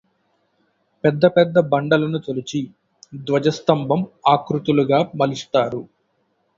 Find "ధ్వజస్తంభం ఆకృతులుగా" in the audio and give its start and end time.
3.21-5.01